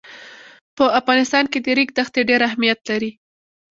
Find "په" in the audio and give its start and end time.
0.77-0.85